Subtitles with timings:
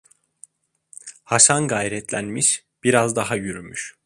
[1.23, 3.95] Haşan gayretlenmiş, biraz daha yürümüş.